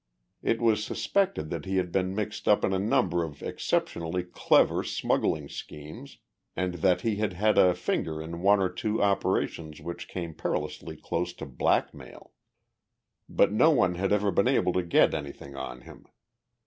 [0.41, 4.83] It was suspected that he had been mixed up in a number of exceptionally clever
[4.83, 6.17] smuggling schemes
[6.55, 10.97] and that he had had a finger in one or two operations which came perilously
[10.97, 12.31] close to blackmail.
[13.29, 16.07] But no one had ever been able to get anything on him.